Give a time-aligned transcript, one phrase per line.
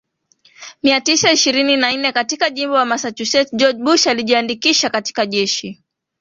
[0.83, 5.83] mia tisa ishirini na nne katika jimbo la Massachusetts George Bush alijiandikisha katika Jeshi